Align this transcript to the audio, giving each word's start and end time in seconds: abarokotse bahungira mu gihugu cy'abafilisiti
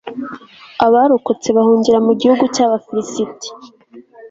abarokotse 0.85 1.47
bahungira 1.57 1.97
mu 2.05 2.13
gihugu 2.21 2.43
cy'abafilisiti 2.55 3.47